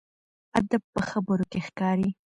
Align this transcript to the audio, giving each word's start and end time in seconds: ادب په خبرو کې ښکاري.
ادب 0.57 0.83
په 0.93 1.01
خبرو 1.09 1.45
کې 1.51 1.59
ښکاري. 1.67 2.09